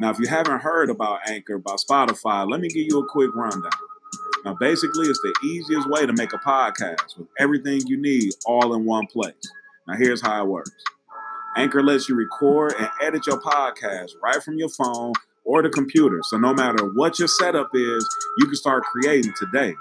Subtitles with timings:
[0.00, 3.34] Now, if you haven't heard about Anchor by Spotify, let me give you a quick
[3.34, 3.70] rundown.
[4.46, 8.74] Now, basically, it's the easiest way to make a podcast with everything you need all
[8.74, 9.34] in one place.
[9.86, 10.72] Now, here's how it works
[11.58, 15.12] Anchor lets you record and edit your podcast right from your phone
[15.44, 16.20] or the computer.
[16.22, 19.74] So, no matter what your setup is, you can start creating today.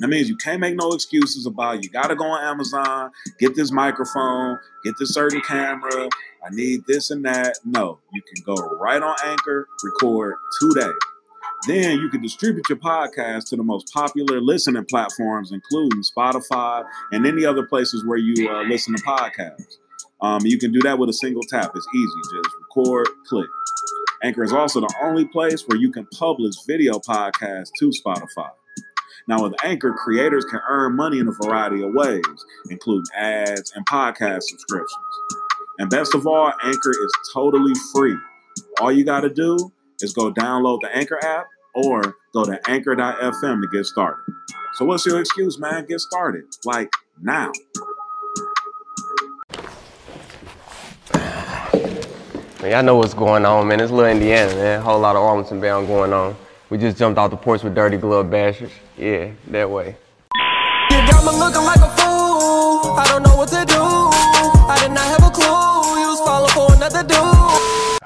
[0.00, 3.54] That means you can't make no excuses about you got to go on Amazon, get
[3.54, 6.08] this microphone, get this certain camera.
[6.44, 7.58] I need this and that.
[7.64, 10.92] No, you can go right on Anchor, record today.
[11.66, 17.26] Then you can distribute your podcast to the most popular listening platforms, including Spotify and
[17.26, 19.78] any other places where you uh, listen to podcasts.
[20.20, 21.72] Um, you can do that with a single tap.
[21.74, 22.12] It's easy.
[22.34, 23.48] Just record, click.
[24.22, 28.50] Anchor is also the only place where you can publish video podcasts to Spotify.
[29.26, 32.22] Now, with Anchor, creators can earn money in a variety of ways,
[32.68, 34.92] including ads and podcast subscriptions.
[35.78, 38.16] And best of all, Anchor is totally free.
[38.80, 43.60] All you got to do is go download the Anchor app or go to anchor.fm
[43.60, 44.22] to get started.
[44.74, 45.84] So, what's your excuse, man?
[45.86, 46.44] Get started.
[46.64, 47.50] Like now.
[52.60, 53.80] Man, y'all know what's going on, man.
[53.80, 54.78] It's Little Indiana, man.
[54.78, 56.36] A whole lot of Arlington bound going on.
[56.70, 58.72] We just jumped off the porch with Dirty Glove Bastards.
[58.96, 59.96] Yeah, that way.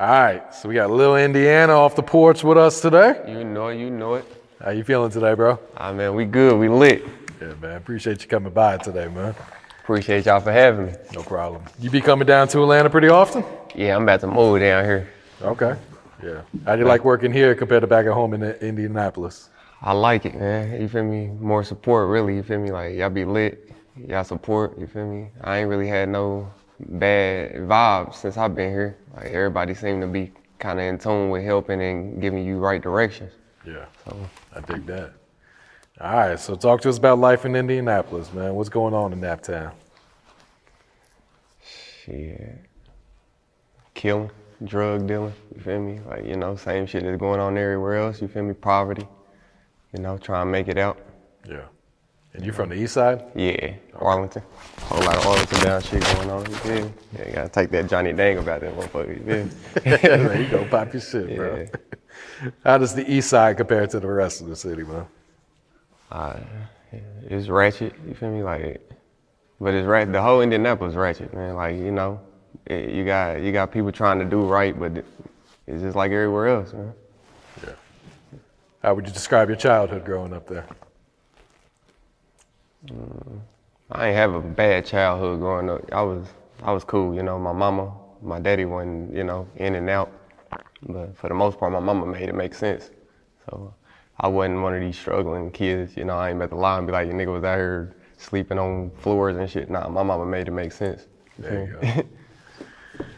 [0.00, 3.20] All right, so we got Lil Indiana off the porch with us today.
[3.26, 4.24] You know you know it.
[4.62, 5.58] How you feeling today, bro?
[5.76, 6.56] Ah, man, we good.
[6.56, 7.04] We lit.
[7.40, 7.76] Yeah, man.
[7.78, 9.34] Appreciate you coming by today, man.
[9.82, 10.92] Appreciate y'all for having me.
[11.14, 11.64] No problem.
[11.80, 13.42] You be coming down to Atlanta pretty often?
[13.74, 15.08] Yeah, I'm about to move down here.
[15.42, 15.74] Okay.
[16.22, 16.42] Yeah.
[16.64, 19.50] How do you like working here compared to back at home in Indianapolis?
[19.82, 20.80] I like it, man.
[20.80, 21.26] You feel me?
[21.26, 22.36] More support, really.
[22.36, 22.70] You feel me?
[22.70, 23.72] Like y'all be lit.
[23.96, 24.78] Y'all support.
[24.78, 25.30] You feel me?
[25.42, 28.96] I ain't really had no bad vibes since I've been here.
[29.14, 32.80] Like everybody seemed to be kind of in tune with helping and giving you right
[32.80, 33.32] directions.
[33.66, 33.86] Yeah.
[34.04, 34.16] So
[34.54, 35.12] I dig that.
[36.00, 38.54] All right, so talk to us about life in Indianapolis, man.
[38.54, 39.72] What's going on in that town?
[42.04, 42.58] Shit.
[43.94, 44.30] Killing,
[44.64, 45.98] drug dealing, you feel me?
[46.06, 48.54] Like, you know, same shit that's going on everywhere else, you feel me?
[48.54, 49.08] Poverty,
[49.92, 51.00] you know, trying to make it out.
[51.48, 51.64] Yeah.
[52.34, 53.24] And you're from the east side?
[53.34, 54.42] Yeah, Arlington.
[54.82, 56.92] Whole lot of Arlington Bound shit going on, you feel me?
[57.18, 59.50] Yeah, you gotta take that Johnny Dang about that motherfucker, me?
[59.82, 61.66] there you go, pop your shit, bro.
[62.64, 65.06] How does the east side compare to the rest of the city, man?
[66.10, 66.38] Uh,
[67.28, 68.42] it's ratchet, you feel me?
[68.42, 68.80] Like,
[69.60, 70.10] but it's right.
[70.10, 71.56] The whole Indianapolis ratchet, man.
[71.56, 72.20] Like, you know,
[72.66, 75.04] it, you got you got people trying to do right, but
[75.66, 76.92] it's just like everywhere else, man.
[77.66, 77.72] Yeah.
[78.82, 80.66] How would you describe your childhood growing up there?
[83.90, 85.92] I ain't have a bad childhood growing up.
[85.92, 86.26] I was
[86.62, 87.38] I was cool, you know.
[87.38, 90.12] My mama, my daddy wasn't, you know, in and out.
[90.82, 92.90] But for the most part, my mama made it make sense.
[93.46, 93.74] So
[94.18, 96.16] I wasn't one of these struggling kids, you know.
[96.16, 98.90] I ain't about to lie and be like, your nigga was out here sleeping on
[98.98, 99.70] floors and shit.
[99.70, 101.06] Nah, my mama made it make sense.
[101.38, 102.04] There you go.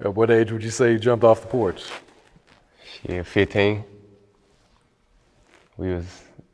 [0.00, 1.84] At what age would you say you jumped off the porch?
[2.84, 3.84] Shit, 15.
[5.78, 6.04] We was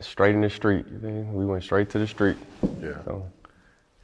[0.03, 0.85] straight in the street.
[0.91, 2.37] We went straight to the street.
[2.81, 3.03] Yeah.
[3.05, 3.27] So,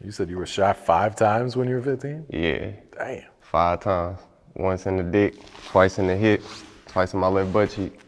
[0.04, 2.26] You said you were shot five times when you were 15?
[2.30, 3.22] yeah, Damn.
[3.40, 4.20] five times.
[4.54, 5.34] Once in the dick,
[5.66, 6.42] twice in the hip,
[6.86, 7.98] twice in my left butt cheek.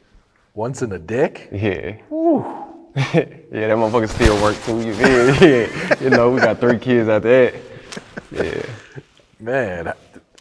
[0.55, 1.49] Once in the dick?
[1.53, 1.97] Yeah.
[2.97, 4.81] yeah, that motherfucker still work too.
[4.81, 4.93] You?
[5.41, 6.03] Yeah.
[6.03, 7.55] You know, we got three kids after that.
[8.33, 8.63] Yeah.
[9.39, 9.93] Man,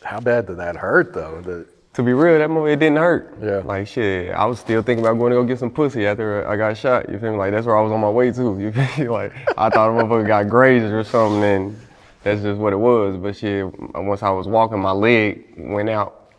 [0.03, 1.41] how bad did that hurt though?
[1.41, 3.35] The, To be real, that movie it didn't hurt.
[3.41, 3.61] Yeah.
[3.65, 6.55] Like shit, I was still thinking about going to go get some pussy after I
[6.55, 7.09] got shot.
[7.09, 7.37] You feel me?
[7.37, 8.59] Like that's where I was on my way to.
[8.59, 9.07] You feel me?
[9.09, 11.79] Like I thought a motherfucker got grazed or something, and
[12.23, 13.17] that's just what it was.
[13.17, 13.65] But shit,
[13.95, 16.31] once I was walking, my leg went out,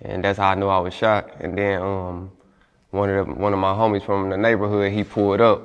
[0.00, 1.30] and that's how I knew I was shot.
[1.40, 2.30] And then um,
[2.90, 5.62] one of the, one of my homies from the neighborhood, he pulled up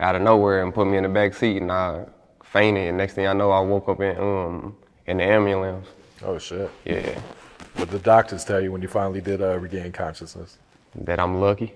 [0.00, 2.06] out of nowhere and put me in the back seat and I
[2.42, 2.88] fainted.
[2.88, 4.76] And next thing I know, I woke up in um
[5.06, 5.86] in the ambulance.
[6.24, 6.70] Oh shit.
[6.84, 7.20] Yeah,
[7.76, 10.58] What the doctors tell you when you finally did uh, regain consciousness?
[10.94, 11.72] that I'm lucky.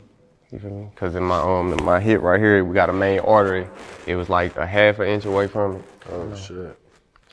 [0.52, 0.88] You feel me?
[0.94, 3.66] Cause in my um in my hip right here, we got a main artery.
[4.06, 5.84] It was like a half an inch away from it.
[6.12, 6.78] Oh shit.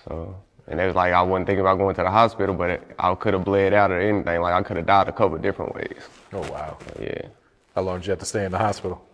[0.08, 0.36] So,
[0.68, 3.14] and it was like I wasn't thinking about going to the hospital, but it, I
[3.16, 4.42] could have bled out or anything.
[4.42, 6.02] Like I could have died a couple different ways.
[6.32, 6.78] Oh wow.
[7.00, 7.28] Yeah,
[7.76, 9.06] How long did you have to stay in the hospital?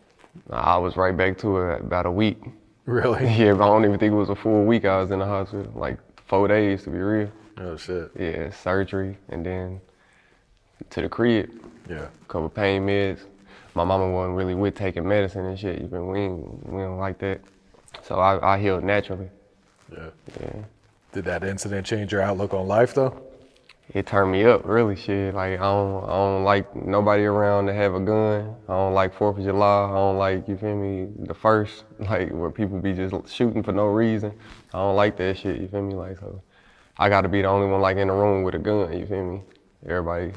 [0.51, 2.37] I was right back to it about a week.
[2.85, 3.27] Really?
[3.35, 4.85] Yeah, but I don't even think it was a full week.
[4.85, 5.97] I was in the hospital, like
[6.27, 7.31] four days to be real.
[7.59, 8.11] Oh shit.
[8.17, 9.81] Yeah, surgery and then
[10.89, 11.49] to the crib.
[11.89, 12.07] Yeah.
[12.27, 13.19] couple pain meds.
[13.75, 15.81] My mama wasn't really with taking medicine and shit.
[15.81, 16.05] You feel?
[16.05, 17.41] We, ain't, we don't like that.
[18.03, 19.29] So I, I healed naturally.
[19.91, 20.09] Yeah.
[20.39, 20.63] Yeah.
[21.11, 23.21] Did that incident change your outlook on life though?
[23.91, 24.95] It turned me up, really.
[24.95, 28.55] Shit, like I don't, I don't like nobody around to have a gun.
[28.67, 29.85] I don't like Fourth of July.
[29.89, 33.71] I don't like, you feel me, the first, like where people be just shooting for
[33.71, 34.31] no reason.
[34.73, 35.59] I don't like that shit.
[35.59, 36.39] You feel me, like so.
[36.99, 38.91] I got to be the only one like in the room with a gun.
[38.97, 39.41] You feel me?
[39.87, 40.33] Everybody,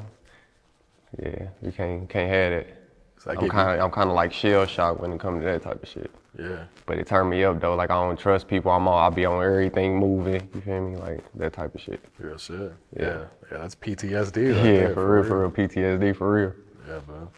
[1.21, 3.39] yeah, you can't can't have that.
[3.41, 5.83] I'm kind of I'm kind of like shell shocked when it comes to that type
[5.83, 6.11] of shit.
[6.39, 6.65] Yeah.
[6.87, 7.75] But it turned me up though.
[7.75, 8.71] Like I don't trust people.
[8.71, 9.03] I'm on.
[9.03, 10.49] I'll be on everything moving.
[10.55, 10.97] You feel me?
[10.97, 12.01] Like that type of shit.
[12.19, 12.73] Real shit.
[12.97, 13.03] Yeah.
[13.03, 13.25] Yeah.
[13.51, 14.37] Yeah, that's PTSD.
[14.37, 15.51] Right yeah, there, for real, for real.
[15.51, 16.55] PTSD for real.
[16.89, 17.29] Yeah, man.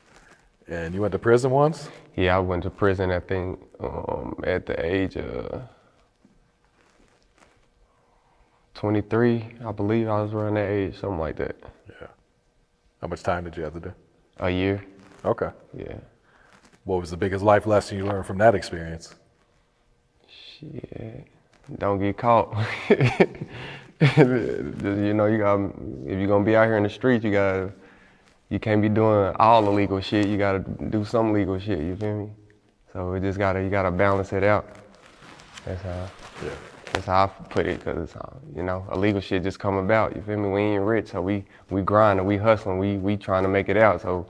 [0.69, 1.89] And you went to prison once?
[2.17, 3.11] Yeah, I went to prison.
[3.11, 5.63] I think um, at the age of
[8.75, 11.57] 23, I believe I was around that age, something like that.
[11.89, 12.09] Yeah.
[13.01, 13.93] How much time did you have to do?
[14.39, 14.85] A year.
[15.25, 15.51] Okay.
[15.77, 15.97] Yeah.
[16.85, 19.15] What was the biggest life lesson you learned from that experience?
[20.29, 21.27] Shit.
[21.79, 22.55] Don't get caught.
[24.17, 25.61] You know, you got
[26.05, 27.73] if you're gonna be out here in the streets, you gotta
[28.51, 30.27] you can't be doing all the illegal shit.
[30.27, 31.79] You gotta do some legal shit.
[31.79, 32.31] You feel me?
[32.93, 34.67] So it just gotta you gotta balance it out.
[35.65, 36.09] That's how
[36.45, 36.51] Yeah.
[36.95, 37.85] That's how I put it.
[37.85, 40.15] Cause uh, you know illegal shit just come about.
[40.15, 40.49] You feel me?
[40.49, 43.77] We ain't rich, so we we grinding, we hustling, we we trying to make it
[43.77, 44.01] out.
[44.01, 44.27] So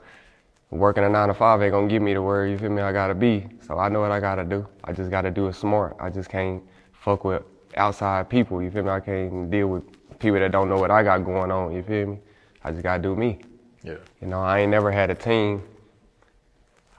[0.71, 2.91] working a nine to five ain't gonna get me to where you feel me I
[2.91, 3.47] gotta be.
[3.61, 4.67] So I know what I gotta do.
[4.83, 5.95] I just gotta do it smart.
[5.99, 7.43] I just can't fuck with
[7.77, 8.61] outside people.
[8.61, 8.89] You feel me?
[8.89, 9.83] I can't deal with
[10.19, 11.71] people that don't know what I got going on.
[11.71, 12.19] You feel me?
[12.63, 13.39] I just gotta do me.
[13.83, 13.97] Yeah.
[14.21, 15.61] You know, I ain't never had a team.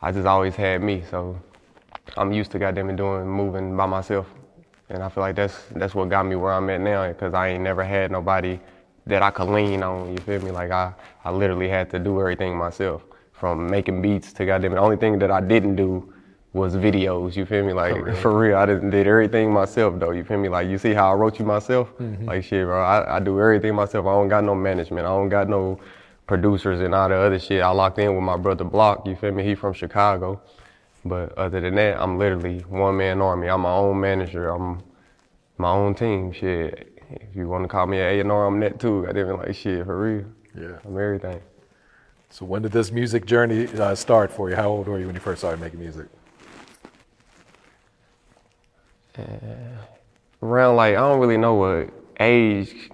[0.01, 1.03] I just always had me.
[1.11, 1.41] So
[2.17, 4.27] I'm used to goddamn it doing moving by myself.
[4.88, 7.49] And I feel like that's that's what got me where I'm at now because I
[7.49, 8.61] ain't never had nobody
[9.06, 10.12] that I could lean on.
[10.12, 10.50] You feel me?
[10.50, 10.93] Like I,
[11.25, 13.03] I literally had to do everything myself,
[13.33, 14.75] from making beats to goddamn it.
[14.77, 16.12] The only thing that I didn't do
[16.53, 17.37] was videos.
[17.37, 17.73] You feel me?
[17.73, 20.12] Like for real, I didn't did everything myself though.
[20.12, 20.49] You feel me?
[20.49, 21.89] Like you see how I wrote you myself?
[21.99, 22.25] Mm-hmm.
[22.25, 22.82] Like shit, bro.
[22.82, 24.06] I, I do everything myself.
[24.06, 25.06] I don't got no management.
[25.06, 25.81] I don't got no
[26.27, 27.62] producers and all the other shit.
[27.62, 29.06] I locked in with my brother Block.
[29.06, 29.44] You feel me?
[29.44, 30.41] He from Chicago.
[31.08, 33.49] But other than that, I'm literally one man army.
[33.49, 34.49] I'm my own manager.
[34.49, 34.82] I'm
[35.58, 36.32] my own team.
[36.32, 36.93] Shit.
[37.11, 39.06] If you want to call me an A&R, I'm that too.
[39.08, 40.25] I didn't like shit for real.
[40.58, 40.79] Yeah.
[40.85, 41.41] I'm everything.
[42.31, 44.56] So when did this music journey uh, start for you?
[44.56, 46.06] How old were you when you first started making music?
[50.43, 52.91] Around like I don't really know what age.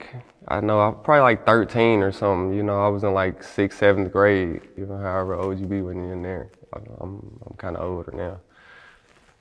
[0.47, 2.57] I know I'm probably like 13 or something.
[2.57, 4.61] You know, I was in like sixth, seventh grade.
[4.77, 6.51] You know, however old you be when you're in there.
[6.73, 8.41] I'm I'm kind of older now.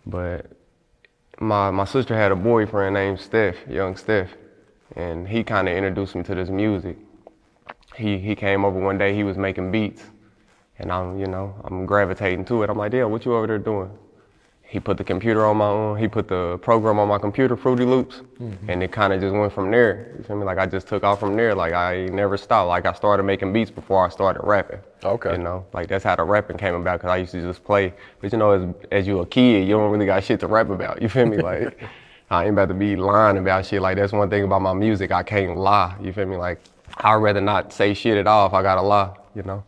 [0.06, 0.52] But
[1.40, 4.30] my my sister had a boyfriend named Steph, young Steph,
[4.96, 6.98] and he kind of introduced me to this music.
[7.96, 9.14] He he came over one day.
[9.16, 10.04] He was making beats,
[10.80, 12.70] and I'm you know I'm gravitating to it.
[12.70, 13.92] I'm like, damn, what you over there doing?
[14.72, 15.98] He put the computer on my own.
[15.98, 18.70] He put the program on my computer, Fruity Loops, mm-hmm.
[18.70, 20.16] and it kind of just went from there.
[20.18, 20.46] You feel me?
[20.46, 21.54] Like I just took off from there.
[21.54, 22.70] Like I never stopped.
[22.70, 24.80] Like I started making beats before I started rapping.
[25.04, 25.34] Okay.
[25.34, 27.02] You know, like that's how the rapping came about.
[27.02, 27.94] Cause I used to just play.
[28.22, 30.70] But you know, as as you a kid, you don't really got shit to rap
[30.70, 31.02] about.
[31.02, 31.38] You feel me?
[31.42, 31.78] Like
[32.30, 33.82] I ain't about to be lying about shit.
[33.82, 35.12] Like that's one thing about my music.
[35.12, 35.98] I can't lie.
[36.00, 36.38] You feel me?
[36.38, 36.62] Like
[36.96, 39.18] I'd rather not say shit at all if I gotta lie.
[39.36, 39.66] You know.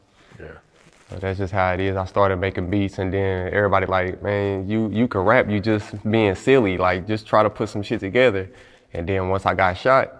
[1.13, 1.19] Yeah.
[1.19, 1.95] So that's just how it is.
[1.95, 5.49] I started making beats, and then everybody like, man, you you can rap.
[5.49, 6.77] You just being silly.
[6.77, 8.49] Like, just try to put some shit together.
[8.93, 10.11] And then once I got shot,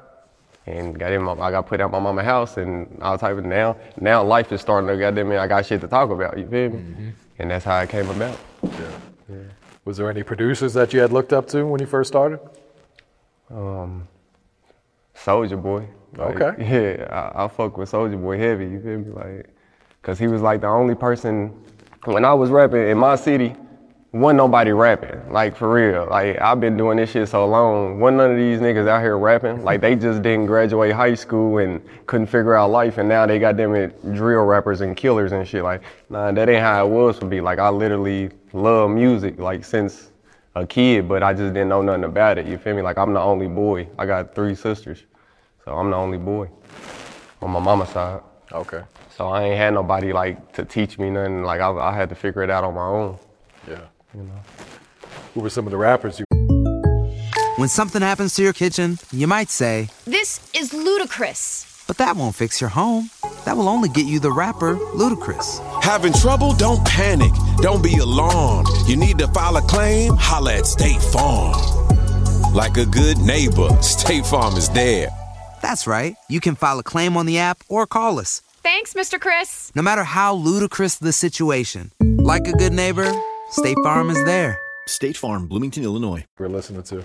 [0.65, 3.45] and got in, my, I got put out my mama's house, and all type of
[3.45, 3.77] now.
[3.99, 5.37] Now life is starting to goddamn it.
[5.37, 6.37] I got shit to talk about.
[6.37, 7.13] You feel me?
[7.39, 8.37] And that's how it came about.
[8.63, 9.35] Yeah.
[9.85, 12.39] Was there any producers that you had looked up to when you first started?
[13.49, 14.07] Um,
[15.15, 15.87] Soulja Boy.
[16.15, 16.97] Like, Okay.
[16.99, 18.65] Yeah, I, I fuck with Soulja Boy heavy.
[18.65, 19.11] You feel me?
[19.11, 19.49] Like,
[20.03, 21.51] cause he was like the only person
[22.05, 23.55] when I was rapping in my city.
[24.11, 26.05] Wasn't nobody rapping, like for real.
[26.07, 27.99] Like I've been doing this shit so long.
[27.99, 29.63] Wasn't none of these niggas out here rapping.
[29.63, 33.39] Like they just didn't graduate high school and couldn't figure out life, and now they
[33.39, 35.63] got them it drill rappers and killers and shit.
[35.63, 35.81] Like,
[36.11, 37.41] nah, that ain't how it was for me.
[37.41, 39.39] Like I literally love music.
[39.39, 40.11] Like since
[40.53, 42.45] a kid, but I just didn't know nothing about it.
[42.45, 42.83] You feel me?
[42.83, 43.87] Like I'm the only boy.
[43.97, 45.05] I got three sisters,
[45.65, 46.49] so I'm the only boy
[47.41, 48.21] on my mama's side.
[48.51, 48.83] Okay.
[49.17, 51.43] So I ain't had nobody like to teach me nothing.
[51.43, 53.17] Like I, I had to figure it out on my own.
[53.67, 53.79] Yeah.
[54.15, 54.41] You know.
[55.33, 56.25] Who were some of the rappers you?
[57.57, 61.83] When something happens to your kitchen, you might say, This is ludicrous.
[61.87, 63.09] but that won't fix your home.
[63.45, 65.59] That will only get you the rapper, Ludacris.
[65.83, 66.53] Having trouble?
[66.53, 67.31] Don't panic.
[67.57, 68.67] Don't be alarmed.
[68.87, 70.13] You need to file a claim?
[70.17, 71.53] Holla at State Farm.
[72.53, 75.09] Like a good neighbor, State Farm is there.
[75.61, 76.15] That's right.
[76.29, 78.41] You can file a claim on the app or call us.
[78.63, 79.19] Thanks, Mr.
[79.19, 79.73] Chris.
[79.75, 83.11] No matter how ludicrous the situation, like a good neighbor,
[83.49, 84.57] State Farm is there.
[84.87, 86.23] State Farm, Bloomington, Illinois.
[86.39, 87.03] We're listening to.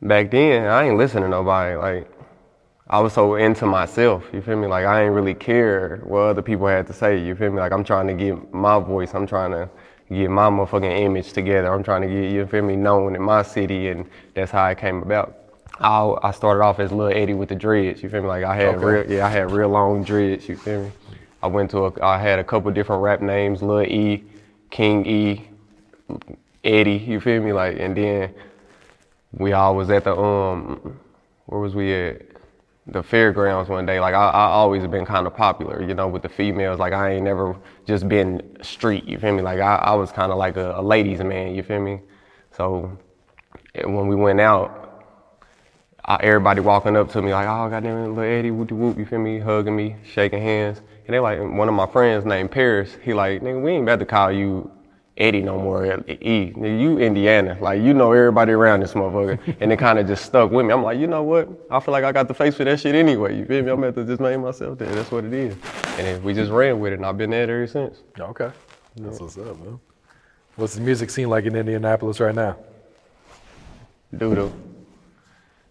[0.00, 1.76] Back then, I ain't listening to nobody.
[1.76, 2.10] Like
[2.88, 4.24] I was so into myself.
[4.32, 4.66] You feel me?
[4.66, 7.22] Like I ain't really care what other people had to say.
[7.22, 7.58] You feel me?
[7.58, 9.14] Like I'm trying to get my voice.
[9.14, 9.68] I'm trying to
[10.08, 11.74] get my motherfucking image together.
[11.74, 14.78] I'm trying to get you feel me known in my city, and that's how it
[14.78, 15.45] came about.
[15.80, 18.02] I, I started off as Lil Eddie with the dreads.
[18.02, 18.28] You feel me?
[18.28, 18.84] Like I had Okay.
[18.84, 20.48] real, yeah, I had real long dreads.
[20.48, 20.92] You feel me?
[21.42, 24.24] I went to a, I had a couple different rap names: Lil E,
[24.70, 25.48] King E,
[26.64, 26.96] Eddie.
[26.96, 27.52] You feel me?
[27.52, 28.34] Like, and then
[29.32, 30.98] we all was at the um,
[31.46, 32.22] where was we at?
[32.88, 33.98] The fairgrounds one day.
[33.98, 36.78] Like I, I always been kind of popular, you know, with the females.
[36.78, 39.04] Like I ain't never just been street.
[39.06, 39.42] You feel me?
[39.42, 41.52] Like I, I was kind of like a, a ladies' man.
[41.56, 41.98] You feel me?
[42.52, 42.96] So
[43.84, 44.85] when we went out,
[46.06, 49.04] I, everybody walking up to me like, oh goddamn it, little Eddie, whoop whoop, you
[49.04, 50.80] feel me, hugging me, shaking hands.
[51.06, 53.98] And they like one of my friends named Paris, he like, nigga, we ain't about
[53.98, 54.70] to call you
[55.16, 56.52] Eddie no more, E.
[56.52, 57.56] Nigga, you Indiana.
[57.60, 59.56] Like you know everybody around this motherfucker.
[59.60, 60.72] and it kinda just stuck with me.
[60.72, 61.48] I'm like, you know what?
[61.70, 63.36] I feel like I got the face for that shit anyway.
[63.36, 63.70] You feel me?
[63.70, 64.92] I'm about to just name myself that.
[64.92, 65.54] That's what it is.
[65.98, 68.02] And then we just ran with it and I've been there ever since.
[68.18, 68.50] Okay.
[68.96, 69.80] That's what's up, man.
[70.54, 72.56] What's the music scene like in Indianapolis right now?
[74.16, 74.52] Doodle.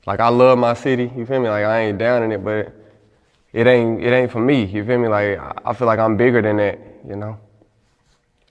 [0.05, 1.49] Like I love my city, you feel me?
[1.49, 2.73] Like I ain't down in it, but
[3.53, 5.07] it ain't it ain't for me, you feel me?
[5.07, 7.39] Like I- feel like I'm bigger than that, you know.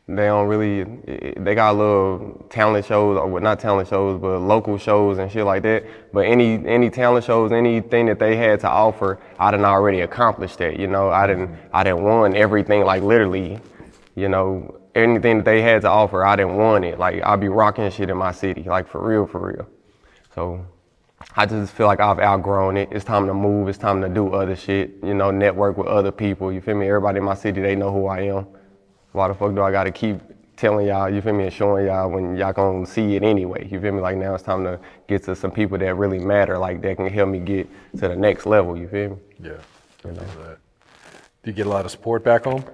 [0.07, 0.85] They don't really
[1.39, 5.63] they got little talent shows or not talent shows, but local shows and shit like
[5.63, 5.85] that.
[6.13, 10.59] But any any talent shows, anything that they had to offer, I done already accomplished
[10.59, 11.09] that, you know.
[11.11, 13.61] I didn't I didn't won everything like literally,
[14.15, 16.99] you know, anything that they had to offer, I didn't want it.
[16.99, 19.67] Like I'll be rocking shit in my city, like for real, for real.
[20.35, 20.67] So
[21.37, 22.89] I just feel like I've outgrown it.
[22.93, 23.69] It's time to move.
[23.69, 24.95] It's time to do other shit.
[25.03, 26.53] You know, network with other people.
[26.53, 26.87] You feel me?
[26.87, 28.47] Everybody in my city, they know who I am.
[29.13, 30.21] Why the fuck do I gotta keep
[30.57, 31.09] telling y'all?
[31.09, 31.45] You feel me?
[31.45, 33.69] And showing y'all when y'all gonna see it anyway.
[33.71, 34.01] You feel me?
[34.01, 34.79] Like now it's time to
[35.09, 36.59] get to some people that really matter.
[36.59, 37.69] Like that can help me get
[37.99, 38.77] to the next level.
[38.77, 39.17] You feel me?
[39.41, 39.53] Yeah.
[40.05, 40.59] I know that.
[41.43, 42.65] Do you get a lot of support back home?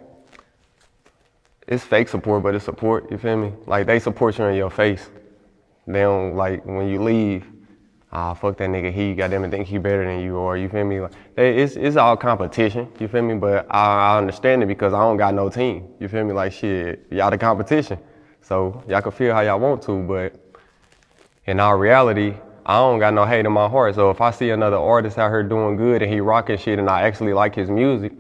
[1.67, 3.11] It's fake support, but it's support.
[3.11, 3.53] You feel me?
[3.67, 5.09] Like they support you in your face.
[5.87, 7.47] They don't like when you leave.
[8.13, 8.93] Ah, fuck that nigga.
[8.93, 11.01] He goddamn think he better than you, or you feel me?
[11.01, 12.89] Like it's it's all competition.
[12.99, 13.35] You feel me?
[13.35, 15.89] But I, I understand it because I don't got no team.
[16.01, 16.33] You feel me?
[16.33, 17.99] Like shit, y'all the competition.
[18.43, 20.35] So y'all can feel how y'all want to, but
[21.47, 22.35] in our reality,
[22.67, 23.95] I don't got no hate in my heart.
[23.95, 26.89] So if I see another artist out here doing good and he rocking shit and
[26.91, 28.13] I actually like his music,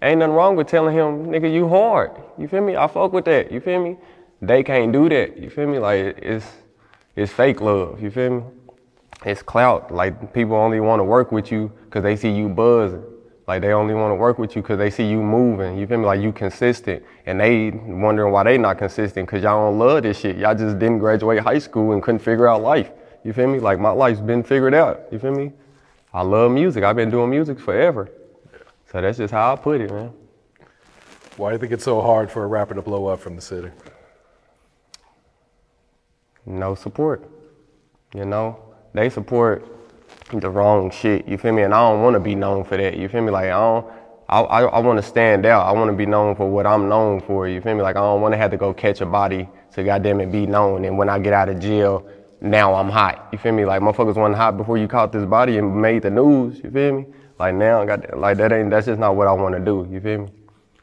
[0.00, 2.12] ain't nothing wrong with telling him, nigga, you hard.
[2.38, 2.76] You feel me?
[2.76, 3.52] I fuck with that.
[3.52, 3.98] You feel me?
[4.40, 5.36] They can't do that.
[5.36, 5.78] You feel me?
[5.78, 6.46] Like it's
[7.14, 8.02] it's fake love.
[8.02, 8.42] You feel me?
[9.24, 9.92] It's clout.
[9.92, 13.04] Like people only want to work with you because they see you buzzing.
[13.46, 15.78] Like they only want to work with you because they see you moving.
[15.78, 16.04] You feel me?
[16.04, 20.18] Like you consistent, and they wondering why they not consistent because y'all don't love this
[20.18, 20.36] shit.
[20.36, 22.90] Y'all just didn't graduate high school and couldn't figure out life.
[23.24, 23.60] You feel me?
[23.60, 25.02] Like my life's been figured out.
[25.10, 25.52] You feel me?
[26.12, 26.82] I love music.
[26.82, 28.10] I've been doing music forever.
[28.90, 30.12] So that's just how I put it, man.
[31.36, 33.42] Why do you think it's so hard for a rapper to blow up from the
[33.42, 33.70] city?
[36.46, 37.28] no support.
[38.14, 38.58] You know,
[38.96, 39.66] they support
[40.32, 41.26] the wrong shit.
[41.28, 41.62] You feel me?
[41.62, 42.96] And I don't want to be known for that.
[42.96, 43.30] You feel me?
[43.30, 43.86] Like I don't.
[44.28, 45.66] I, I, I want to stand out.
[45.66, 47.46] I want to be known for what I'm known for.
[47.46, 47.82] You feel me?
[47.82, 50.46] Like I don't want to have to go catch a body to goddamn it be
[50.46, 50.84] known.
[50.84, 52.08] And when I get out of jail,
[52.40, 53.28] now I'm hot.
[53.30, 53.64] You feel me?
[53.64, 56.58] Like motherfuckers wasn't hot before you caught this body and made the news.
[56.62, 57.06] You feel me?
[57.38, 58.70] Like now, got like that ain't.
[58.70, 59.86] That's just not what I want to do.
[59.90, 60.28] You feel me?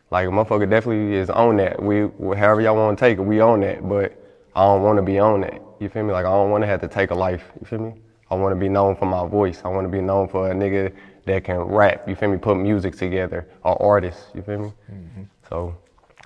[0.10, 1.82] Like motherfucker definitely is on that.
[1.82, 2.02] We
[2.38, 3.88] however y'all want to take it, we on that.
[3.88, 4.14] But
[4.56, 5.62] I don't want to be on that.
[5.80, 6.14] You feel me?
[6.14, 7.44] Like I don't want to have to take a life.
[7.60, 7.94] You feel me?
[8.34, 9.62] I want to be known for my voice.
[9.64, 10.92] I want to be known for a nigga
[11.26, 12.10] that can rap.
[12.10, 12.38] You feel me?
[12.38, 13.48] Put music together.
[13.64, 14.20] Or artist.
[14.34, 14.74] You feel me?
[14.92, 15.24] Mm-hmm.
[15.48, 15.76] So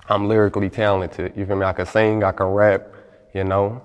[0.08, 1.34] I'm lyrically talented.
[1.36, 1.66] You feel me?
[1.66, 2.24] I can sing.
[2.24, 2.94] I can rap.
[3.34, 3.82] You know.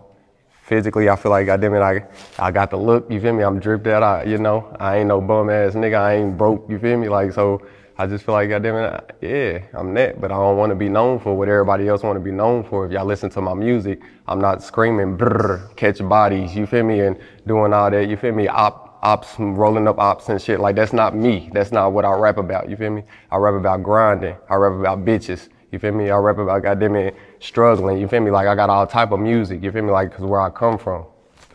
[0.61, 2.07] Physically, I feel like goddamn it, I
[2.39, 3.11] I got the look.
[3.11, 3.43] You feel me?
[3.43, 4.01] I'm dripped out.
[4.01, 5.99] I, you know, I ain't no bum ass nigga.
[5.99, 6.65] I ain't broke.
[6.69, 7.09] You feel me?
[7.09, 7.61] Like so.
[8.03, 10.89] I just feel like, goddamn it, yeah, I'm that, but I don't want to be
[10.89, 12.85] known for what everybody else want to be known for.
[12.85, 16.99] If y'all listen to my music, I'm not screaming, brrr, catch bodies, you feel me,
[16.99, 17.17] and
[17.47, 20.59] doing all that, you feel me, op, ops, rolling up ops and shit.
[20.59, 21.49] Like, that's not me.
[21.53, 23.03] That's not what I rap about, you feel me?
[23.31, 24.35] I rap about grinding.
[24.49, 25.47] I rap about bitches.
[25.71, 26.09] You feel me?
[26.09, 27.99] I rap about goddamn it, struggling.
[27.99, 28.31] You feel me?
[28.31, 29.63] Like I got all type of music.
[29.63, 29.91] You feel me?
[29.91, 31.05] Like, cause where I come from.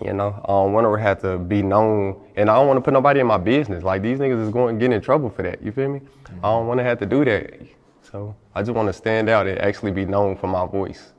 [0.00, 2.80] You know, I don't want to have to be known, and I don't want to
[2.82, 3.82] put nobody in my business.
[3.82, 5.60] Like these niggas is going to get in trouble for that.
[5.62, 6.00] You feel me?
[6.42, 7.60] I don't want to have to do that.
[8.02, 11.12] So I just want to stand out and actually be known for my voice.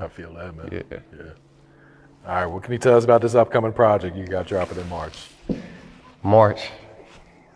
[0.00, 0.68] I feel that, man.
[0.70, 0.98] Yeah.
[1.16, 1.22] Yeah.
[2.26, 4.88] All right, what can you tell us about this upcoming project you got dropping in
[4.88, 5.16] March?
[6.22, 6.68] March,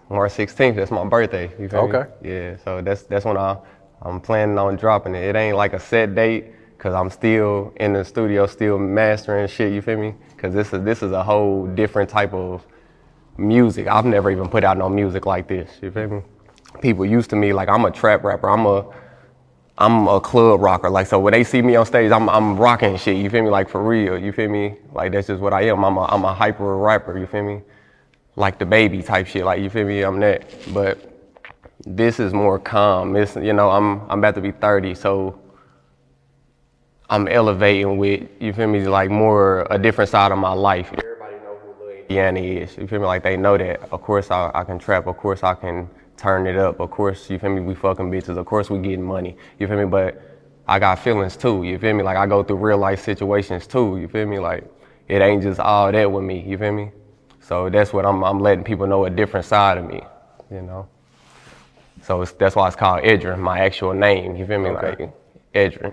[0.09, 0.77] March 16th.
[0.77, 1.51] That's my birthday.
[1.59, 2.11] You feel Okay.
[2.23, 2.31] me?
[2.31, 2.57] Yeah.
[2.65, 3.59] So that's that's when I
[4.01, 5.25] I'm planning on dropping it.
[5.25, 6.47] It ain't like a set date
[6.83, 9.73] because I'm still in the studio, still mastering shit.
[9.73, 10.17] You feel me?
[10.35, 12.67] Because this is this is a whole different type of
[13.37, 13.87] music.
[13.87, 15.71] I've never even put out no music like this.
[15.81, 16.23] You feel me?
[16.81, 18.51] People used to me like I'm a trap rapper.
[18.51, 18.85] I'm a
[19.79, 20.91] I'm a club rocker.
[20.91, 23.17] Like so when they see me on stage, I'm I'm rocking shit.
[23.17, 23.51] You feel me?
[23.51, 24.19] Like for real.
[24.19, 24.75] You feel me?
[24.93, 25.85] Like that's just what I am.
[25.85, 27.17] I'm a I'm a hyper rapper.
[27.17, 27.63] You feel me?
[28.35, 29.45] Like the baby type shit.
[29.45, 30.03] Like you feel me?
[30.03, 30.51] I'm that.
[30.75, 30.99] But
[31.87, 33.13] this is more calm.
[33.13, 35.39] This you know I'm I'm about to be 30, so
[37.13, 38.89] I'm elevating with you feel me?
[38.89, 40.91] Like more a different side of my life.
[40.95, 42.79] Everybody know who Lil Indiana is.
[42.79, 43.07] You feel me?
[43.07, 43.83] Like they know that.
[43.93, 45.07] Of course I, I can trap.
[45.07, 46.81] Of course I can turn it up.
[46.81, 47.61] Of course you feel me?
[47.61, 48.39] We fucking bitches.
[48.39, 49.37] Of course we getting money.
[49.59, 49.85] You feel me?
[49.85, 50.23] But
[50.67, 51.65] I got feelings too.
[51.65, 52.03] You feel me?
[52.03, 53.99] Like I go through real life situations too.
[53.99, 54.39] You feel me?
[54.39, 54.65] Like
[55.07, 56.41] it ain't just all that with me.
[56.41, 56.93] You feel me?
[57.41, 60.01] So that's what I'm I'm letting people know a different side of me.
[60.51, 60.89] You know.
[62.05, 64.35] So it's, that's why it's called Edrin, my actual name.
[64.35, 64.71] You feel me?
[64.71, 65.05] Okay.
[65.05, 65.15] Like
[65.55, 65.93] Edrin.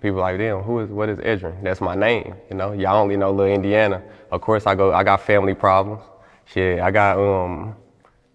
[0.00, 1.62] People like, damn, who is what is Edrin?
[1.62, 2.34] That's my name.
[2.48, 4.02] You know, y'all only know Little Indiana.
[4.30, 4.94] Of course, I go.
[4.94, 6.02] I got family problems.
[6.46, 7.76] Shit, I got um,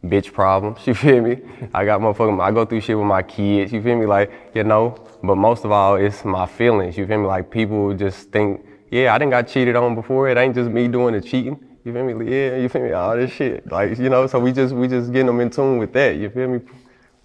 [0.04, 0.80] bitch problems.
[0.86, 1.42] You feel me?
[1.74, 2.40] I got motherfucking.
[2.40, 3.72] I go through shit with my kids.
[3.72, 4.06] You feel me?
[4.06, 4.96] Like you know.
[5.24, 6.96] But most of all, it's my feelings.
[6.98, 7.26] You feel me?
[7.26, 10.30] Like people just think, yeah, I didn't got cheated on before.
[10.30, 11.60] It ain't just me doing the cheating.
[11.84, 12.32] You feel me?
[12.32, 12.92] Yeah, you feel me?
[12.92, 13.70] All this shit.
[13.72, 14.28] Like you know.
[14.28, 16.16] So we just we just getting them in tune with that.
[16.16, 16.60] You feel me?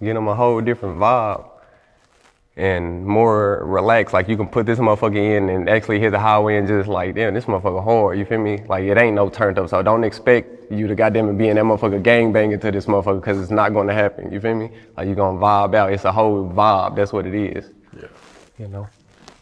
[0.00, 1.50] Getting them a whole different vibe
[2.56, 4.14] and more relaxed.
[4.14, 7.14] Like you can put this motherfucker in and actually hit the highway and just like,
[7.14, 8.18] damn, this motherfucker hard.
[8.18, 8.62] You feel me?
[8.68, 9.68] Like it ain't no turned up.
[9.68, 12.86] So don't expect you to goddamn it be in that motherfucker gang banging to this
[12.86, 14.30] motherfucker because it's not going to happen.
[14.32, 14.70] You feel me?
[14.96, 15.92] Like you gonna vibe out.
[15.92, 16.96] It's a whole vibe.
[16.96, 17.70] That's what it is.
[17.96, 18.08] Yeah.
[18.58, 18.88] You know?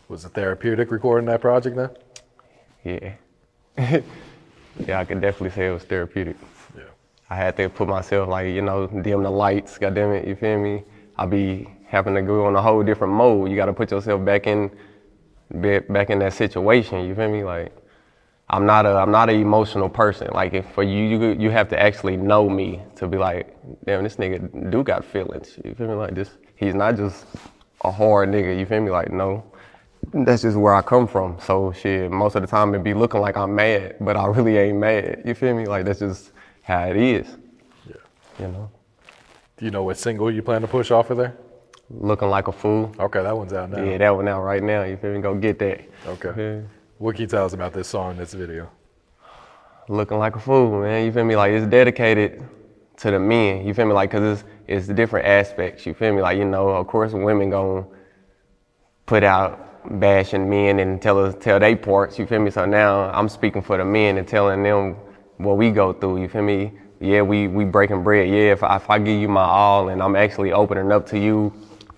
[0.09, 1.91] Was it therapeutic recording that project then?
[2.85, 3.13] Yeah.
[4.87, 6.37] yeah, I could definitely say it was therapeutic.
[6.77, 6.85] Yeah.
[7.29, 10.59] I had to put myself like, you know, dim the lights, goddamn it, you feel
[10.59, 10.83] me?
[11.17, 13.51] I be having to go on a whole different mode.
[13.51, 14.71] You gotta put yourself back in
[15.51, 17.45] back in that situation, you feel me?
[17.45, 17.71] Like
[18.49, 20.29] I'm not a I'm not an emotional person.
[20.33, 24.03] Like if for you you you have to actually know me to be like, damn,
[24.05, 25.59] this nigga do got feelings.
[25.63, 25.95] You feel me?
[25.95, 27.27] Like this he's not just
[27.85, 28.91] a hard nigga, you feel me?
[28.91, 29.45] Like no.
[30.15, 31.39] That's just where I come from.
[31.41, 34.57] So shit, most of the time it be looking like I'm mad, but I really
[34.57, 35.23] ain't mad.
[35.27, 35.67] You feel me?
[35.67, 37.27] Like that's just how it is.
[37.87, 37.97] Yeah.
[38.41, 38.71] You know?
[39.59, 41.37] Do you know what single you plan to push off of there?
[42.01, 42.95] Looking like a fool.
[42.99, 43.83] Okay, that one's out now.
[43.83, 44.85] Yeah, that one out right now.
[44.85, 45.21] You feel me?
[45.21, 45.83] Go get that.
[46.07, 46.33] Okay.
[46.33, 46.65] Me?
[46.99, 48.71] What can you tell us about this song, this video?
[49.89, 51.05] Looking like a fool, man.
[51.05, 51.37] You feel me?
[51.37, 52.43] Like it's dedicated
[52.99, 53.67] to the men.
[53.67, 53.93] You feel me?
[53.93, 55.85] Like, cause it's it's different aspects.
[55.85, 56.23] You feel me?
[56.23, 57.85] Like, you know, of course, women gonna
[59.05, 62.19] put out bashing men and tell us tell they parts.
[62.19, 62.51] You feel me?
[62.51, 64.97] So now I'm speaking for the men and telling them
[65.37, 66.23] what we go through.
[66.23, 66.73] You feel me?
[67.01, 68.29] Yeah, we we breaking bread.
[68.29, 71.19] Yeah, if I, if I give you my all and I'm actually opening up to
[71.19, 71.53] you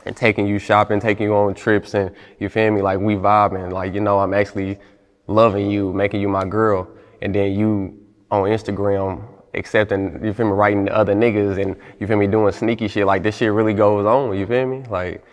[0.04, 2.82] and taking you shopping, taking you on trips, and you feel me?
[2.82, 3.72] Like we vibing.
[3.72, 4.78] Like you know, I'm actually
[5.26, 6.88] loving you, making you my girl,
[7.22, 7.98] and then you
[8.30, 12.52] on Instagram accepting, you feel me, writing to other niggas and you feel me, doing
[12.52, 13.06] sneaky shit.
[13.06, 14.36] Like this shit really goes on.
[14.36, 14.84] You feel me?
[14.88, 15.24] Like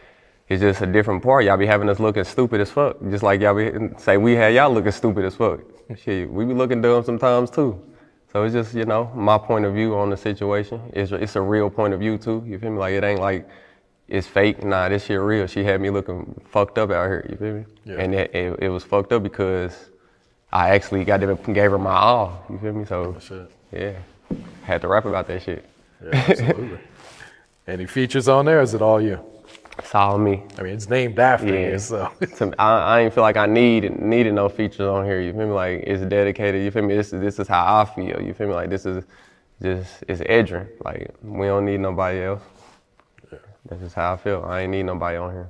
[0.48, 1.46] it's just a different part.
[1.46, 2.98] Y'all be having us looking stupid as fuck.
[3.10, 5.62] Just like y'all be say we had y'all looking stupid as fuck.
[5.96, 7.82] Shit, we be looking dumb sometimes too.
[8.32, 10.82] So it's just, you know, my point of view on the situation.
[10.94, 12.44] It's, it's a real point of view too.
[12.46, 12.78] You feel me?
[12.78, 13.48] Like it ain't like
[14.12, 14.64] it's fake.
[14.64, 15.48] Nah, this shit real.
[15.48, 17.26] She had me looking fucked up out here.
[17.30, 17.66] You feel me?
[17.86, 17.96] Yeah.
[18.02, 19.90] And it, it, it was fucked up because
[20.52, 22.46] I actually got them gave her my all.
[22.50, 22.86] You feel me?
[22.86, 23.52] So oh, Shit.
[23.72, 25.66] yeah, had to rap about that shit.
[26.04, 26.80] Yeah, absolutely.
[27.68, 28.60] Any features on there?
[28.60, 29.20] Or is it all you?
[29.80, 30.44] It's all me.
[30.58, 31.72] I mean, it's named after Yeah.
[31.72, 35.22] you, so to I, I ain't feel like I need needed no features on here.
[35.22, 35.54] You feel me?
[35.54, 36.64] Like it's dedicated.
[36.64, 36.96] You feel me?
[36.96, 38.22] This is this is how I feel.
[38.22, 38.54] You feel me?
[38.54, 39.06] Like this is
[39.62, 40.68] just it's Edrin.
[40.84, 42.42] Like we don't need nobody else.
[43.72, 44.44] That's just how I feel.
[44.46, 45.50] I ain't need nobody on here.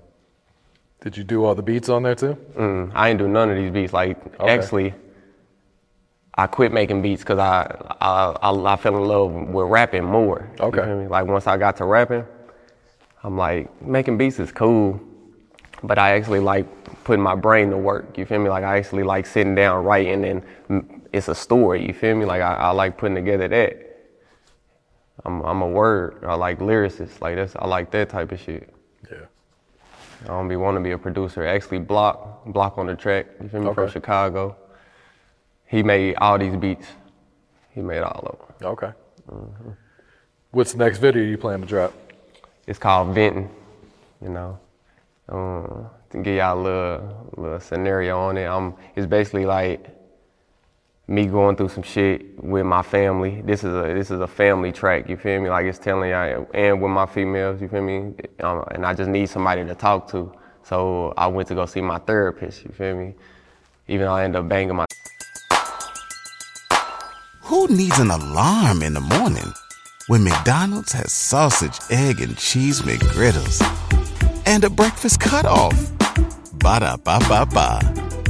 [1.01, 2.35] did you do all the beats on there too?
[2.55, 3.93] Mm, I ain't do none of these beats.
[3.93, 4.47] Like Okay.
[4.53, 4.93] actually,
[6.35, 10.47] I quit making beats because I, I I I fell in love with rapping more.
[10.59, 10.83] You Okay.
[10.85, 11.07] feel me?
[11.07, 12.23] Like once I got to rapping,
[13.23, 15.01] I'm like making beats is cool,
[15.81, 16.67] but I actually like
[17.03, 18.19] putting my brain to work.
[18.19, 18.49] You feel me?
[18.49, 20.43] Like I actually like sitting down writing and
[21.11, 21.83] it's a story.
[21.87, 22.25] You feel me?
[22.25, 23.90] Like I, I like putting together that.
[25.25, 26.23] I'm I'm a word.
[26.25, 27.21] I like lyricists.
[27.21, 28.73] Like that's I like that type of shit.
[29.09, 29.17] Yeah.
[30.23, 31.45] I don't be want to be a producer.
[31.45, 33.27] Actually, Block, Block on the track.
[33.41, 33.73] You feel me?
[33.73, 34.55] From Chicago.
[35.65, 36.87] He made all these beats.
[37.71, 38.67] He made all of them.
[38.71, 38.91] Okay.
[40.51, 41.93] What's the next video you plan to drop?
[42.67, 43.49] It's called Venting.
[44.21, 44.59] You know,
[45.29, 48.45] um, to give y'all a little, little scenario on it.
[48.45, 49.87] Um, it's basically like
[51.07, 53.41] me going through some shit with my family.
[53.41, 55.09] This is a this is a family track.
[55.09, 55.49] You feel me?
[55.49, 57.61] Like it's telling y'all, and with my females.
[57.61, 58.13] You feel me?
[58.39, 60.31] Um, and I just need somebody to talk to.
[60.63, 62.63] So I went to go see my therapist.
[62.63, 63.15] You feel me?
[63.87, 64.85] Even though I ended up banging my
[67.41, 69.51] Who needs an alarm in the morning
[70.07, 73.61] when McDonald's has sausage, egg, and cheese McGriddles
[74.45, 75.91] and a breakfast cutoff?
[76.53, 78.20] Ba da ba ba ba.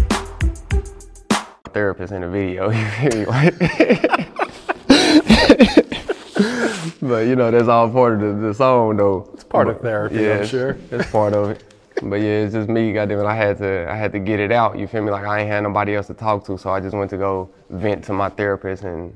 [1.73, 2.71] Therapist in the video.
[2.71, 3.25] You feel me?
[3.25, 3.59] Like,
[7.01, 9.29] but you know that's all part of the, the song though.
[9.33, 10.77] It's part of therapy, I'm it's- sure.
[10.91, 11.63] It's part of it.
[12.03, 12.93] But yeah, it's just me.
[12.93, 14.77] Goddamn it, I had to I had to get it out.
[14.79, 15.11] You feel me?
[15.11, 17.49] Like I ain't had nobody else to talk to, so I just went to go
[17.69, 19.15] vent to my therapist and.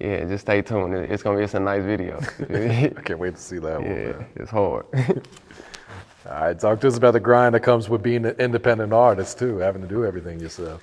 [0.00, 0.92] Yeah, just stay tuned.
[0.94, 2.18] It's gonna be it's a nice video.
[2.50, 3.88] I can't wait to see that one.
[3.88, 4.26] yeah, man.
[4.34, 4.86] it's hard.
[6.28, 9.38] All right, talk to us about the grind that comes with being an independent artist
[9.38, 10.82] too, having to do everything yourself.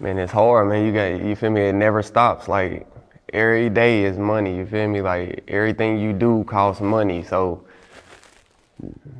[0.00, 0.86] Man, it's hard, man.
[0.86, 1.68] You got you feel me?
[1.68, 2.48] It never stops.
[2.48, 2.86] Like
[3.34, 4.56] every day is money.
[4.56, 5.02] You feel me?
[5.02, 7.22] Like everything you do costs money.
[7.22, 7.62] So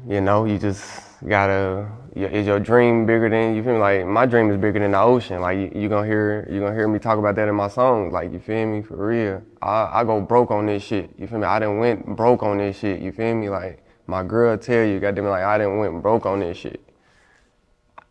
[0.08, 1.86] you know, you just gotta.
[2.14, 3.78] Is your dream bigger than you feel me?
[3.78, 5.42] Like my dream is bigger than the ocean.
[5.42, 8.14] Like you, you gonna hear you gonna hear me talk about that in my songs.
[8.14, 8.80] Like you feel me?
[8.80, 9.42] For real.
[9.60, 11.10] I, I go broke on this shit.
[11.18, 11.44] You feel me?
[11.44, 13.00] I done went broke on this shit.
[13.00, 13.50] You feel me?
[13.50, 16.80] Like my girl tell you, goddamn, like I didn't went broke on this shit.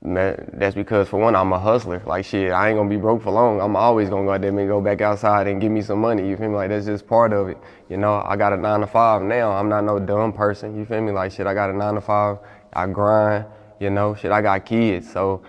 [0.01, 2.01] Man, that's because for one, I'm a hustler.
[2.05, 3.59] Like shit, I ain't gonna be broke for long.
[3.59, 6.25] I'm always gonna go out there and go back outside and give me some money.
[6.25, 6.55] You feel me?
[6.55, 7.57] Like that's just part of it.
[7.89, 9.51] You know, I got a nine to five now.
[9.51, 10.77] I'm not no dumb person.
[10.77, 11.11] You feel me?
[11.11, 12.37] Like shit, I got a nine to five.
[12.71, 13.45] I grind.
[13.81, 15.11] You know, shit, I got kids.
[15.11, 15.41] So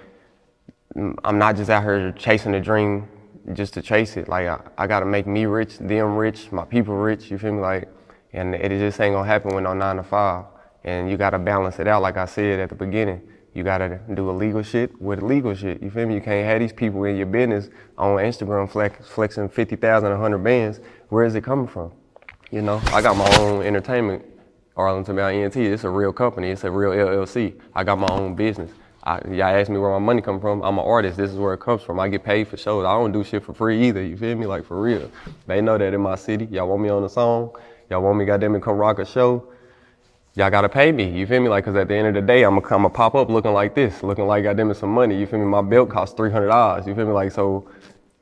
[0.96, 3.08] mm, I'm not just out here chasing a dream
[3.52, 4.28] just to chase it.
[4.28, 7.30] Like I, I gotta make me rich, them rich, my people rich.
[7.30, 7.60] You feel me?
[7.60, 7.88] Like,
[8.32, 10.46] and it just ain't gonna happen with no nine to five.
[10.82, 13.22] And you gotta balance it out, like I said at the beginning.
[13.52, 15.82] You gotta do illegal shit with illegal shit.
[15.82, 16.14] You feel me?
[16.14, 20.80] You can't have these people in your business on Instagram flex, flexing 50,000, 100 bands.
[21.08, 21.92] Where is it coming from?
[22.52, 24.24] You know, I got my own entertainment,
[24.76, 25.56] Arlington Bound ENT.
[25.56, 26.50] It's a real company.
[26.50, 27.60] It's a real LLC.
[27.74, 28.70] I got my own business.
[29.02, 30.62] I, y'all ask me where my money come from.
[30.62, 31.16] I'm an artist.
[31.16, 31.98] This is where it comes from.
[31.98, 32.84] I get paid for shows.
[32.84, 34.02] I don't do shit for free either.
[34.02, 34.46] You feel me?
[34.46, 35.10] Like for real.
[35.46, 36.46] They know that in my city.
[36.50, 37.50] Y'all want me on a song.
[37.88, 39.52] Y'all want me goddamn it come rock a show.
[40.34, 41.10] Y'all gotta pay me.
[41.10, 41.48] You feel me?
[41.48, 43.74] Like, cause at the end of the day, I'm gonna come, pop up looking like
[43.74, 45.18] this, looking like goddamn it some money.
[45.18, 45.44] You feel me?
[45.44, 46.86] My belt costs three hundred dollars.
[46.86, 47.12] You feel me?
[47.12, 47.68] Like, so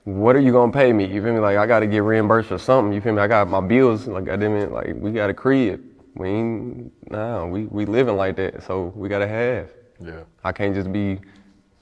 [0.05, 1.05] what are you gonna pay me?
[1.05, 1.39] You feel me?
[1.39, 2.95] Like I gotta get reimbursed for something.
[2.95, 3.21] You feel me?
[3.21, 4.07] I got my bills.
[4.07, 5.83] Like I didn't like we got a crib.
[6.15, 7.45] We ain't nah.
[7.45, 8.63] We we living like that.
[8.63, 9.69] So we gotta have.
[10.01, 10.23] Yeah.
[10.43, 11.19] I can't just be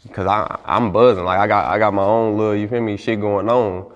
[0.03, 1.25] because I I'm buzzing.
[1.25, 3.93] Like I got I got my own little you feel me shit going on.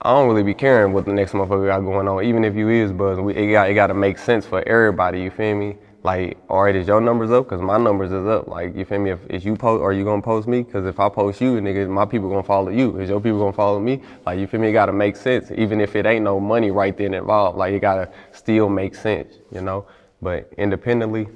[0.00, 2.22] I don't really be caring what the next motherfucker got going on.
[2.22, 5.20] Even if you is buzzing, we, it got it got to make sense for everybody.
[5.20, 5.76] You feel me?
[6.04, 7.48] Like, all right, is your numbers up?
[7.48, 8.46] Cause my numbers is up.
[8.46, 9.10] Like, you feel me?
[9.10, 10.62] If, if you post, are you gonna post me?
[10.62, 13.00] Cause if I post you, nigga, my people gonna follow you.
[13.00, 14.00] Is your people gonna follow me?
[14.24, 14.68] Like, you feel me?
[14.68, 17.58] It gotta make sense, even if it ain't no money right then involved.
[17.58, 19.86] Like, it gotta still make sense, you know.
[20.22, 21.26] But independently,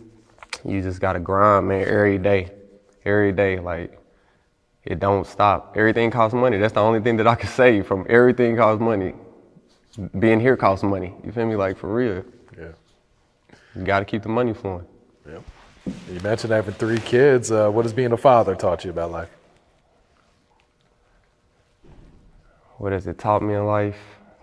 [0.64, 2.52] you just gotta grind, man, every day,
[3.04, 3.58] every day.
[3.58, 3.98] Like,
[4.84, 5.74] it don't stop.
[5.76, 6.58] Everything costs money.
[6.58, 9.14] That's the only thing that I can say from everything costs money.
[10.18, 11.14] Being here costs money.
[11.24, 11.54] You feel me?
[11.54, 12.24] Like for real.
[12.58, 12.68] Yeah.
[13.76, 14.86] You gotta keep the money flowing.
[15.28, 15.42] Yep.
[16.10, 17.50] You mentioned having three kids.
[17.50, 19.30] Uh, what has being a father taught you about life?
[22.78, 23.98] What has it taught me in life?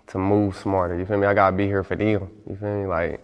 [0.08, 0.98] To move smarter.
[0.98, 1.28] You feel me?
[1.28, 2.30] I gotta be here for them.
[2.50, 2.88] You feel me?
[2.88, 3.24] Like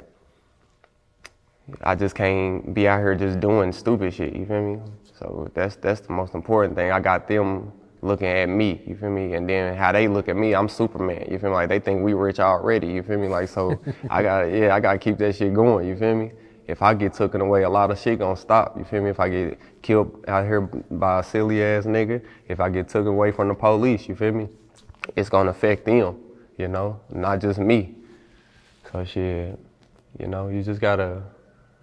[1.81, 4.35] I just can't be out here just doing stupid shit.
[4.35, 4.79] You feel me?
[5.19, 6.91] So that's that's the most important thing.
[6.91, 8.81] I got them looking at me.
[8.85, 9.33] You feel me?
[9.33, 11.27] And then how they look at me, I'm Superman.
[11.31, 11.55] You feel me?
[11.55, 12.87] Like they think we rich already.
[12.87, 13.27] You feel me?
[13.27, 15.87] Like so, I got to yeah, I gotta keep that shit going.
[15.87, 16.31] You feel me?
[16.67, 18.77] If I get taken away, a lot of shit gonna stop.
[18.77, 19.09] You feel me?
[19.09, 23.07] If I get killed out here by a silly ass nigga, if I get taken
[23.07, 24.49] away from the police, you feel me?
[25.15, 26.17] It's gonna affect them.
[26.57, 27.95] You know, not just me.
[28.91, 29.59] So shit,
[30.19, 31.21] you know, you just gotta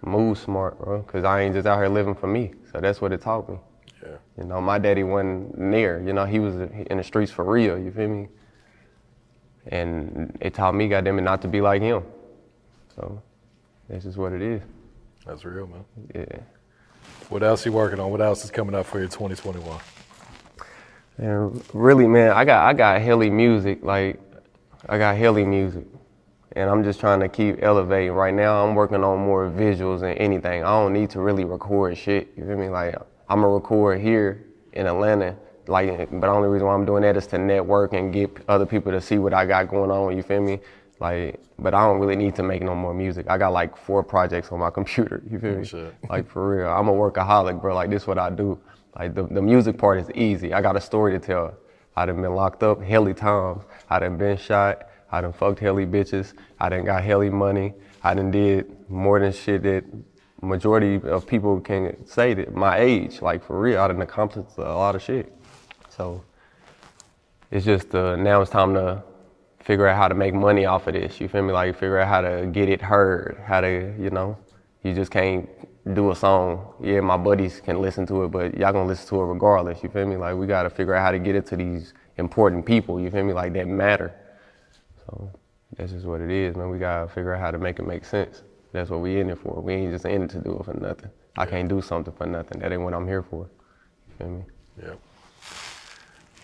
[0.01, 1.01] move smart, bro.
[1.03, 2.53] Cause I ain't just out here living for me.
[2.73, 3.57] So that's what it taught me.
[4.01, 4.17] Yeah.
[4.37, 6.03] You know, my daddy wasn't near.
[6.05, 7.77] You know, he was in the streets for real.
[7.77, 8.27] You feel me?
[9.67, 12.03] And it taught me, goddamn it, not to be like him.
[12.95, 13.21] So
[13.87, 14.61] that's just what it is.
[15.25, 15.85] That's real, man.
[16.13, 16.39] Yeah.
[17.29, 18.11] What else you working on?
[18.11, 19.79] What else is coming up for you 2021?
[21.17, 23.83] And really, man, I got I got heli music.
[23.83, 24.19] Like,
[24.89, 25.85] I got heli music,
[26.55, 28.13] and I'm just trying to keep elevating.
[28.13, 30.63] Right now, I'm working on more visuals than anything.
[30.63, 32.33] I don't need to really record shit.
[32.37, 32.69] You feel me?
[32.69, 32.95] Like,
[33.29, 35.35] I'm gonna record here in Atlanta.
[35.67, 38.65] Like, but the only reason why I'm doing that is to network and get other
[38.65, 40.15] people to see what I got going on.
[40.15, 40.59] You feel me?
[40.99, 43.25] Like, but I don't really need to make no more music.
[43.29, 45.23] I got like four projects on my computer.
[45.31, 45.65] You feel me?
[45.65, 45.95] Shit.
[46.09, 47.73] Like for real, I'm a workaholic, bro.
[47.73, 48.59] Like this what I do.
[48.95, 50.53] Like the, the music part is easy.
[50.53, 51.55] I got a story to tell.
[51.95, 53.63] I done been locked up heli times.
[53.89, 54.87] I done been shot.
[55.13, 56.33] I done fucked heli bitches.
[56.59, 57.75] I done got heli money.
[58.01, 59.83] I done did more than shit that
[60.41, 63.21] majority of people can say that my age.
[63.21, 65.31] Like for real, I done accomplished a lot of shit.
[65.89, 66.23] So
[67.51, 69.03] it's just uh, now it's time to
[69.59, 71.21] figure out how to make money off of this.
[71.21, 71.53] You feel me?
[71.53, 73.39] Like figure out how to get it heard.
[73.45, 74.35] How to you know,
[74.81, 75.47] you just can't
[75.93, 76.73] do a song.
[76.81, 79.83] Yeah, my buddies can listen to it, but y'all gonna listen to it regardless.
[79.83, 80.17] You feel me?
[80.17, 82.99] Like we gotta figure out how to get it to these important people.
[82.99, 83.33] You feel me?
[83.33, 84.15] Like that matter.
[85.05, 85.31] So
[85.75, 86.69] that's just what it is, man.
[86.69, 88.43] We gotta figure out how to make it make sense.
[88.71, 89.61] That's what we in it for.
[89.61, 91.09] We ain't just in it to do it for nothing.
[91.37, 92.61] I can't do something for nothing.
[92.61, 93.49] That ain't what I'm here for.
[94.07, 94.43] You feel me?
[94.81, 94.99] Yep.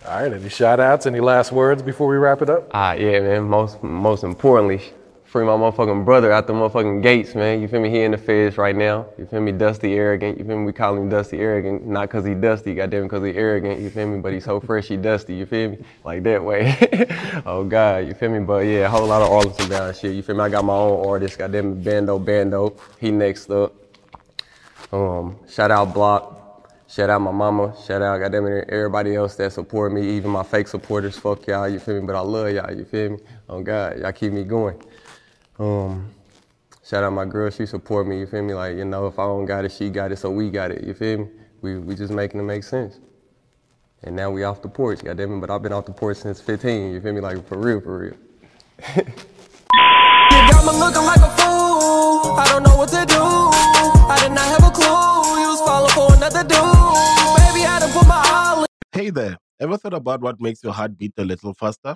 [0.08, 0.34] All right.
[0.34, 1.06] Any shout outs?
[1.06, 2.70] Any last words before we wrap it up?
[2.74, 3.44] Ah, yeah, man.
[3.44, 4.82] Most most importantly,
[5.30, 7.62] free my motherfucking brother out the motherfucking gates, man.
[7.62, 7.92] You feel me?
[7.92, 9.06] He in the feds right now.
[9.16, 9.52] You feel me?
[9.52, 10.40] Dusty arrogant.
[10.40, 10.66] You feel me?
[10.66, 13.80] We call him Dusty arrogant, not cause he dusty, goddamn, cause he arrogant.
[13.80, 14.20] You feel me?
[14.22, 15.36] But he's so fresh, he dusty.
[15.36, 15.78] You feel me?
[16.04, 16.76] Like that way.
[17.46, 18.40] oh God, you feel me?
[18.40, 20.16] But yeah, a whole lot of Arlington bound shit.
[20.16, 20.42] You feel me?
[20.42, 22.76] I got my own artist, goddamn Bando Bando.
[23.00, 23.76] He next up.
[24.92, 26.38] Um, shout out Block.
[26.88, 27.76] Shout out my mama.
[27.86, 31.20] Shout out goddamn it, everybody else that support me, even my fake supporters.
[31.20, 32.08] Fuck y'all, you feel me?
[32.08, 33.18] But I love y'all, you feel me?
[33.48, 34.82] Oh God, y'all keep me going.
[35.60, 36.10] Um,
[36.86, 38.54] shout out my girl, she support me, you feel me?
[38.54, 40.86] Like, you know, if I don't got it, she got it, so we got it,
[40.86, 41.28] you feel me?
[41.62, 43.00] We, we just making it make sense.
[44.04, 46.40] And now we off the porch, goddamn it, but I've been off the porch since
[46.40, 47.20] 15, you feel me?
[47.20, 48.18] Like, for real, for real.
[50.32, 52.38] You got me looking like a fool.
[52.38, 53.20] I don't know what to do.
[53.20, 55.42] I did not have a clue.
[55.42, 56.60] You was falling for another dude.
[57.36, 58.68] Baby, I done put my all in.
[58.92, 61.96] Hey there, ever thought about what makes your heart beat a little faster?